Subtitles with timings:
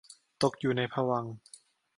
[0.41, 1.35] ตกอยู่ในภวังค์